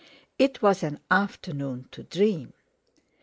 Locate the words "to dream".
1.91-2.53